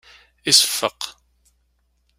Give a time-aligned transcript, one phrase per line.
[0.49, 1.01] Iseffeq.